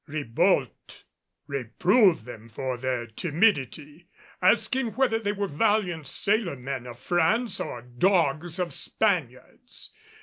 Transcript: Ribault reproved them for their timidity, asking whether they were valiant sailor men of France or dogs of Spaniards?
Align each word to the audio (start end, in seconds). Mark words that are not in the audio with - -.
Ribault 0.07 1.03
reproved 1.45 2.25
them 2.25 2.49
for 2.49 2.75
their 2.75 3.05
timidity, 3.05 4.07
asking 4.41 4.93
whether 4.95 5.19
they 5.19 5.31
were 5.31 5.45
valiant 5.45 6.07
sailor 6.07 6.55
men 6.55 6.87
of 6.87 6.97
France 6.97 7.59
or 7.59 7.83
dogs 7.83 8.57
of 8.57 8.73
Spaniards? 8.73 9.93